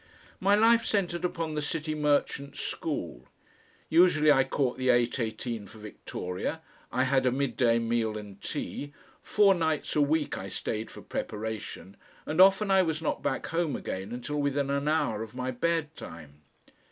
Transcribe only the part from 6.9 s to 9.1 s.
I had a midday meal and tea;